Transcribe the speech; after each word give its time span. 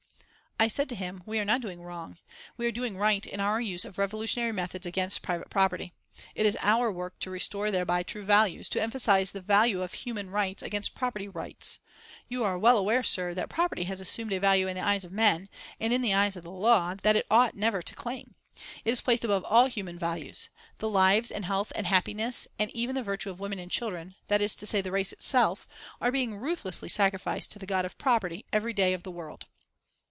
I 0.59 0.67
said 0.67 0.89
to 0.89 0.95
him: 0.95 1.23
"We 1.25 1.39
are 1.39 1.45
not 1.45 1.61
doing 1.61 1.81
wrong 1.81 2.19
we 2.55 2.67
are 2.67 2.71
doing 2.71 2.95
right 2.95 3.25
in 3.25 3.39
our 3.39 3.59
use 3.59 3.83
of 3.83 3.97
revolutionary 3.97 4.51
methods 4.51 4.85
against 4.85 5.23
private 5.23 5.49
property. 5.49 5.91
It 6.35 6.45
is 6.45 6.55
our 6.61 6.91
work 6.91 7.17
to 7.21 7.31
restore 7.31 7.71
thereby 7.71 8.03
true 8.03 8.21
values, 8.21 8.69
to 8.69 8.79
emphasise 8.81 9.31
the 9.31 9.41
value 9.41 9.81
of 9.81 9.93
human 9.95 10.29
rights 10.29 10.61
against 10.61 10.93
property 10.93 11.27
rights. 11.27 11.79
You 12.29 12.43
are 12.43 12.59
well 12.59 12.77
aware, 12.77 13.01
sir, 13.01 13.33
that 13.33 13.49
property 13.49 13.85
has 13.85 13.99
assumed 13.99 14.33
a 14.33 14.39
value 14.39 14.67
in 14.67 14.75
the 14.77 14.85
eyes 14.85 15.03
of 15.03 15.11
men, 15.11 15.49
and 15.79 15.93
in 15.93 16.03
the 16.03 16.13
eyes 16.13 16.35
of 16.35 16.43
the 16.43 16.51
law, 16.51 16.93
that 16.93 17.15
it 17.15 17.25
ought 17.31 17.55
never 17.55 17.81
to 17.81 17.95
claim. 17.95 18.35
It 18.85 18.91
is 18.91 19.01
placed 19.01 19.25
above 19.25 19.43
all 19.45 19.65
human 19.65 19.97
values. 19.97 20.49
The 20.77 20.89
lives 20.89 21.31
and 21.31 21.45
health 21.45 21.71
and 21.75 21.87
happiness, 21.87 22.47
and 22.59 22.69
even 22.75 22.93
the 22.93 23.01
virtue 23.01 23.31
of 23.31 23.39
women 23.39 23.57
and 23.57 23.71
children 23.71 24.13
that 24.27 24.41
is 24.41 24.53
to 24.57 24.67
say, 24.67 24.79
the 24.79 24.91
race 24.91 25.11
itself 25.11 25.67
are 25.99 26.11
being 26.11 26.37
ruthlessly 26.37 26.89
sacrificed 26.89 27.51
to 27.53 27.57
the 27.57 27.65
god 27.65 27.83
of 27.83 27.97
property 27.97 28.45
every 28.53 28.73
day 28.73 28.93
of 28.93 29.01
the 29.01 29.09
world." 29.11 29.47